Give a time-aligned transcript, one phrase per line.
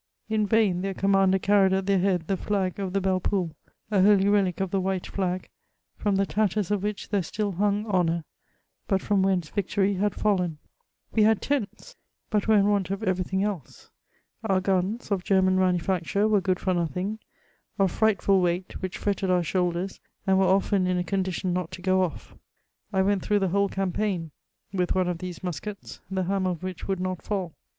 [0.29, 3.55] In yain their commander carried at their head the flag of the BeUe Poule—
[3.91, 5.47] a holy relic of the white flag,
[5.95, 8.23] from the tatters of whicfa there still hung honour,
[8.87, 10.57] but from whence victory had fallen.
[11.13, 11.95] We had tents;
[12.31, 13.91] but were in want of evenr thing else.
[14.43, 17.19] Our guns, of Grerman manufacture, were good for nothing;
[17.77, 21.81] of frightful weight, which fretted our shoulders, and were often in a condition not to
[21.83, 22.33] g^ off.
[22.91, 24.31] I went through the whole campaign
[24.73, 27.53] with one of these muskets, the hammer of which would not fall.